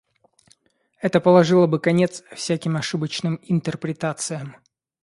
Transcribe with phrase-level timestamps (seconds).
[0.99, 4.55] Это положило бы конец всяким ошибочным интерпретациям.